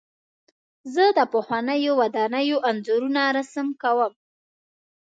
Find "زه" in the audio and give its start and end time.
0.93-1.03